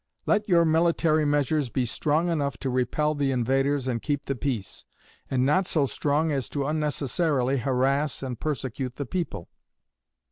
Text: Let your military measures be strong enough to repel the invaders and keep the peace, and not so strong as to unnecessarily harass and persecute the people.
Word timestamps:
Let 0.25 0.49
your 0.49 0.65
military 0.65 1.25
measures 1.25 1.69
be 1.69 1.85
strong 1.85 2.29
enough 2.29 2.57
to 2.61 2.71
repel 2.71 3.13
the 3.13 3.29
invaders 3.29 3.87
and 3.87 4.01
keep 4.01 4.25
the 4.25 4.33
peace, 4.35 4.87
and 5.29 5.45
not 5.45 5.67
so 5.67 5.85
strong 5.85 6.31
as 6.31 6.49
to 6.49 6.65
unnecessarily 6.65 7.57
harass 7.57 8.23
and 8.23 8.39
persecute 8.39 8.95
the 8.95 9.05
people. 9.05 9.47